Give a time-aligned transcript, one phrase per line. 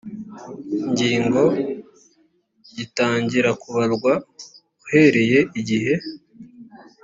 [0.89, 1.43] ngingo
[2.77, 4.13] gitangira kubarwa
[4.83, 5.93] uhereye igihe